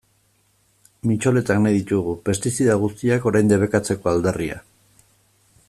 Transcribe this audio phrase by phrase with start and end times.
[1.09, 4.59] Mitxoletak nahi ditugu, pestizida guztiak orain debekatzeko aldarria.